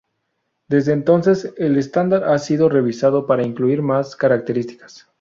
Desde 0.67 0.93
entonces, 0.93 1.53
el 1.57 1.77
estándar 1.77 2.23
ha 2.23 2.39
sido 2.39 2.69
revisado 2.69 3.27
para 3.27 3.45
incluir 3.45 3.83
más 3.83 4.15
características. 4.15 5.07